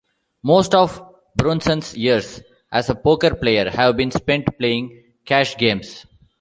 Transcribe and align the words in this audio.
Most 0.41 0.73
of 0.73 0.99
Brunson's 1.35 1.95
years 1.95 2.41
as 2.71 2.89
a 2.89 2.95
poker 2.95 3.35
player 3.35 3.69
have 3.69 3.97
been 3.97 4.09
spent 4.09 4.47
playing 4.57 4.99
cash 5.25 5.55
games. 5.57 6.07